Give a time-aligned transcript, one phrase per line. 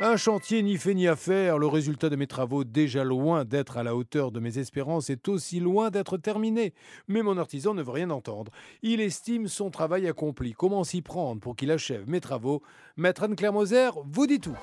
[0.00, 3.76] Un chantier ni fait ni à faire, le résultat de mes travaux, déjà loin d'être
[3.76, 6.74] à la hauteur de mes espérances, est aussi loin d'être terminé.
[7.06, 8.50] Mais mon artisan ne veut rien entendre.
[8.82, 10.52] Il estime son travail accompli.
[10.52, 12.60] Comment s'y prendre pour qu'il achève mes travaux?
[12.96, 14.56] Maître Anne-Claire Moser vous dit tout.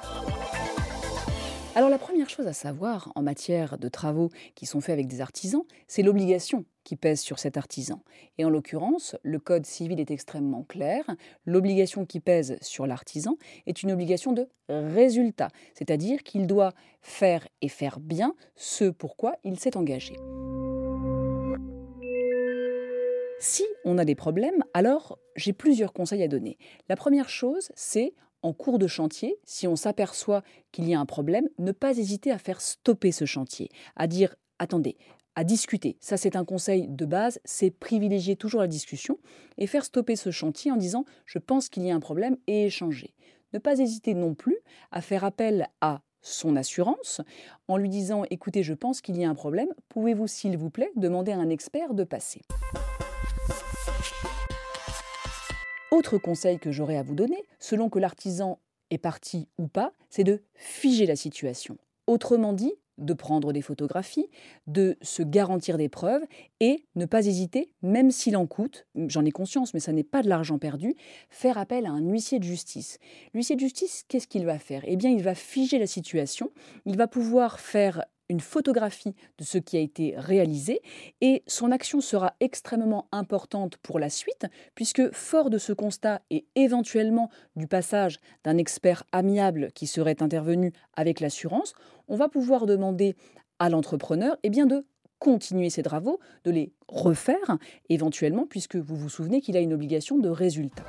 [1.75, 5.21] Alors la première chose à savoir en matière de travaux qui sont faits avec des
[5.21, 8.01] artisans, c'est l'obligation qui pèse sur cet artisan.
[8.37, 11.03] Et en l'occurrence, le Code civil est extrêmement clair.
[11.45, 17.69] L'obligation qui pèse sur l'artisan est une obligation de résultat, c'est-à-dire qu'il doit faire et
[17.69, 20.15] faire bien ce pourquoi il s'est engagé.
[23.39, 26.57] Si on a des problèmes, alors j'ai plusieurs conseils à donner.
[26.89, 31.05] La première chose, c'est en cours de chantier, si on s'aperçoit qu'il y a un
[31.05, 34.97] problème, ne pas hésiter à faire stopper ce chantier, à dire attendez,
[35.35, 35.97] à discuter.
[35.99, 39.17] Ça, c'est un conseil de base, c'est privilégier toujours la discussion
[39.57, 42.65] et faire stopper ce chantier en disant je pense qu'il y a un problème et
[42.65, 43.13] échanger.
[43.53, 44.57] Ne pas hésiter non plus
[44.91, 47.21] à faire appel à son assurance
[47.67, 50.91] en lui disant écoutez, je pense qu'il y a un problème, pouvez-vous s'il vous plaît
[50.95, 52.41] demander à un expert de passer?
[55.91, 58.59] Autre conseil que j'aurais à vous donner, selon que l'artisan
[58.91, 61.77] est parti ou pas, c'est de figer la situation.
[62.07, 64.29] Autrement dit, de prendre des photographies,
[64.67, 66.23] de se garantir des preuves
[66.59, 70.21] et ne pas hésiter, même s'il en coûte, j'en ai conscience, mais ça n'est pas
[70.21, 70.95] de l'argent perdu,
[71.29, 72.99] faire appel à un huissier de justice.
[73.33, 74.83] L'huissier de justice, qu'est-ce qu'il va faire?
[74.85, 76.51] Eh bien, il va figer la situation,
[76.85, 80.81] il va pouvoir faire une photographie de ce qui a été réalisé
[81.19, 86.45] et son action sera extrêmement importante pour la suite puisque fort de ce constat et
[86.55, 91.73] éventuellement du passage d'un expert amiable qui serait intervenu avec l'assurance,
[92.07, 93.15] on va pouvoir demander
[93.59, 94.85] à l'entrepreneur eh bien de
[95.19, 97.57] continuer ses travaux, de les refaire
[97.89, 100.85] éventuellement puisque vous vous souvenez qu'il a une obligation de résultat.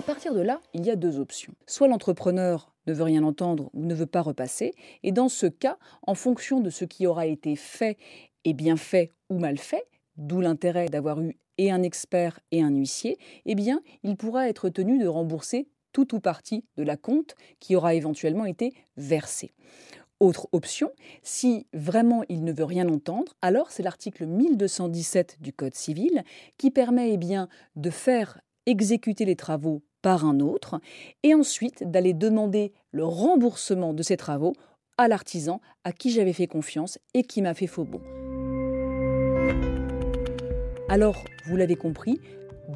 [0.00, 1.52] À partir de là, il y a deux options.
[1.66, 4.72] Soit l'entrepreneur ne veut rien entendre ou ne veut pas repasser,
[5.02, 7.98] et dans ce cas, en fonction de ce qui aura été fait
[8.44, 12.70] et bien fait ou mal fait, d'où l'intérêt d'avoir eu et un expert et un
[12.70, 17.34] huissier, eh bien, il pourra être tenu de rembourser tout ou partie de la compte
[17.58, 19.52] qui aura éventuellement été versée.
[20.18, 20.90] Autre option,
[21.22, 26.24] si vraiment il ne veut rien entendre, alors c'est l'article 1217 du Code civil
[26.56, 27.36] qui permet eh
[27.76, 30.80] de faire exécuter les travaux par un autre,
[31.22, 34.54] et ensuite d'aller demander le remboursement de ces travaux
[34.98, 38.00] à l'artisan à qui j'avais fait confiance et qui m'a fait faux bon.
[40.88, 42.20] Alors, vous l'avez compris,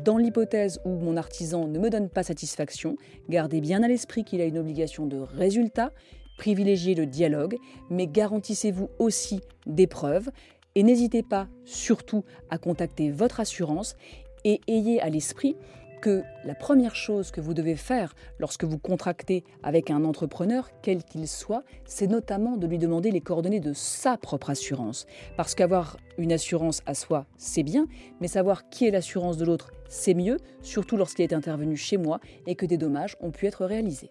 [0.04, 2.96] dans l'hypothèse où mon artisan ne me donne pas satisfaction,
[3.28, 5.92] gardez bien à l'esprit qu'il a une obligation de résultat,
[6.38, 7.56] privilégiez le dialogue,
[7.90, 10.30] mais garantissez-vous aussi des preuves
[10.74, 13.96] et n'hésitez pas surtout à contacter votre assurance
[14.44, 15.56] et ayez à l'esprit
[16.04, 21.02] que la première chose que vous devez faire lorsque vous contractez avec un entrepreneur, quel
[21.02, 25.06] qu'il soit, c'est notamment de lui demander les coordonnées de sa propre assurance.
[25.38, 27.86] Parce qu'avoir une assurance à soi, c'est bien,
[28.20, 32.20] mais savoir qui est l'assurance de l'autre, c'est mieux, surtout lorsqu'il est intervenu chez moi
[32.46, 34.10] et que des dommages ont pu être réalisés.